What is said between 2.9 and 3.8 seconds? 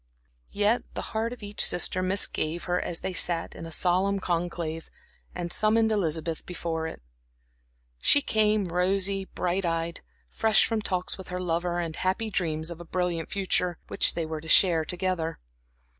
they sat in a